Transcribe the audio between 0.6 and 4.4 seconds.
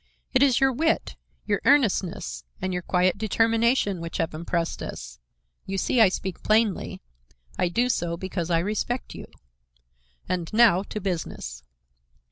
wit, your earnestness and your quiet determination which have